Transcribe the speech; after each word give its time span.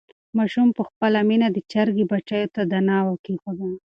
ماشوم 0.37 0.67
په 0.77 0.83
خپله 0.89 1.19
مینه 1.29 1.47
د 1.51 1.57
چرګې 1.71 2.05
بچیو 2.11 2.51
ته 2.55 2.61
دانه 2.71 2.97
کېښوده. 3.23 3.69